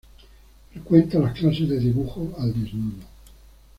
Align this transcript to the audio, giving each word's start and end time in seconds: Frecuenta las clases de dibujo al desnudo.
Frecuenta 0.71 1.19
las 1.19 1.37
clases 1.37 1.69
de 1.69 1.77
dibujo 1.77 2.33
al 2.39 2.51
desnudo. 2.59 3.05